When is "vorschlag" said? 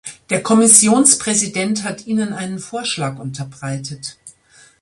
2.57-3.19